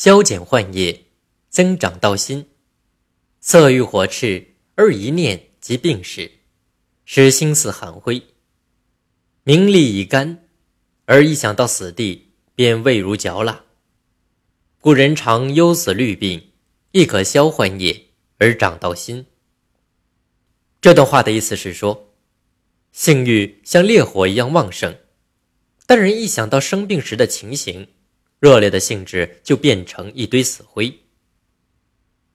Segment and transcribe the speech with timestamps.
[0.00, 1.04] 消减患业，
[1.50, 2.48] 增长道心。
[3.38, 6.30] 色欲火炽，而一念即病时，
[7.04, 8.22] 使心似寒灰。
[9.44, 10.46] 名利已干，
[11.04, 13.66] 而一想到死地，便味如嚼蜡。
[14.80, 16.52] 故人常忧死虑病，
[16.92, 18.06] 亦可消患业
[18.38, 19.26] 而长道心。
[20.80, 22.14] 这段话的意思是说，
[22.90, 24.96] 性欲像烈火一样旺盛，
[25.84, 27.86] 但人一想到生病时的情形，
[28.40, 30.92] 热烈的兴致就变成一堆死灰。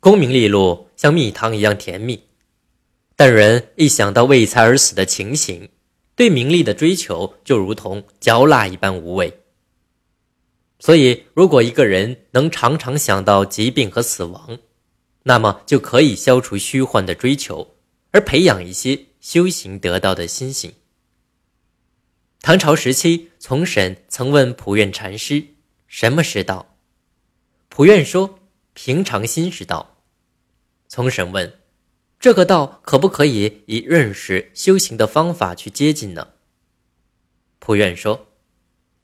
[0.00, 2.24] 功名利禄像蜜糖一样甜蜜，
[3.14, 5.70] 但人一想到为财而死的情形，
[6.16, 9.38] 对名利的追求就如同嚼蜡一般无味。
[10.80, 14.58] 所以，如果一个人能常常想到疾病和死亡，
[15.22, 17.76] 那么就可以消除虚幻的追求，
[18.10, 20.72] 而培养一些修行得到的心性。
[22.40, 25.44] 唐朝时期，从审曾问普愿禅师
[25.92, 26.78] ：“什么是道？”
[27.68, 28.38] 普愿说
[28.72, 29.98] ：“平常心是道。”
[30.88, 31.58] 从审问
[32.18, 36.28] ：“这个道可不可以以认识修行的方法去接近呢？”
[37.60, 38.28] 普愿说：“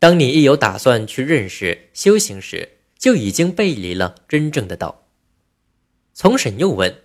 [0.01, 5.07] 当你一有打算去认识修行时，就已经背离了真正的道。”
[6.15, 7.05] 从审又问：“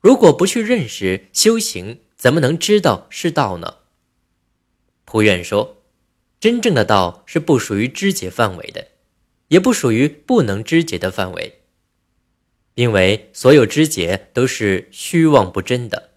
[0.00, 3.76] 如果不去认识修行，怎么能知道是道呢？”
[5.06, 5.82] 普愿说
[6.38, 8.88] ：“真正的道是不属于知解范围的，
[9.48, 11.62] 也不属于不能知解的范围。”
[12.74, 16.10] 因为所有知解都是虚妄不真的，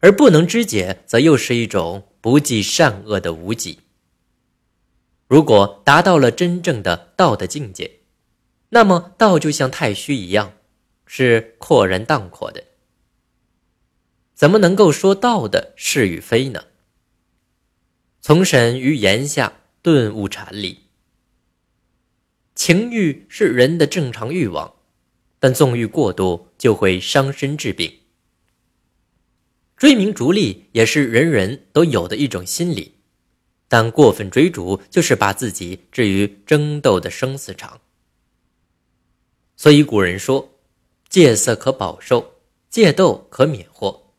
[0.00, 3.80] 而不能知解，则又是一种不计善恶的无己。
[5.28, 8.00] 如果达到了真正的道的境界，
[8.70, 10.54] 那么道就像太虚一样，
[11.06, 12.64] 是阔然荡阔的。
[14.34, 16.64] 怎么能够说道的是与非呢？
[18.20, 20.85] 从审于言下顿悟禅理，
[22.56, 24.72] 情欲是人的正常欲望。
[25.38, 27.92] 但纵欲过度就会伤身致病。
[29.76, 32.94] 追名逐利也是人人都有的一种心理，
[33.68, 37.80] 但过分追逐就是把自己置于争斗的生死场。
[39.56, 40.54] 所以古人说
[41.10, 42.32] ：“戒色可保寿，
[42.70, 44.14] 戒斗可免祸。”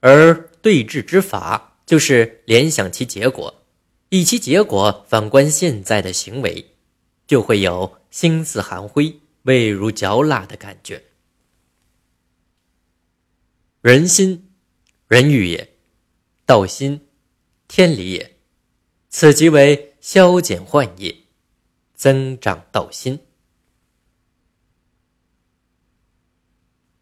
[0.00, 3.62] 而对治之法就是联想其结果，
[4.10, 6.75] 以其结果反观现在的行为，
[7.26, 9.20] 就会有心似寒灰。
[9.46, 11.04] 味如嚼蜡的感觉。
[13.80, 14.52] 人心，
[15.06, 15.68] 人欲也；
[16.44, 17.06] 道心，
[17.68, 18.38] 天理也。
[19.08, 21.16] 此即为消减幻业，
[21.94, 23.20] 增长道心。